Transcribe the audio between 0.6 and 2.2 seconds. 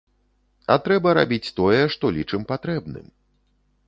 А трэба рабіць тое, што